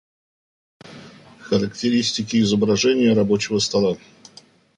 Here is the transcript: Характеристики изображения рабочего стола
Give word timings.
Характеристики 1.45 2.41
изображения 2.41 3.13
рабочего 3.13 3.59
стола 3.59 3.99